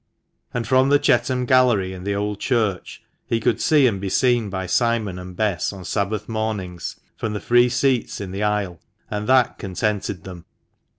[0.51, 4.49] And from the Chetham Gallery in the Old Church he could see and be seen
[4.49, 8.79] by Simon and Bess on Sabbath mornings from the free seats in the aisle,
[9.11, 10.45] and that contented them.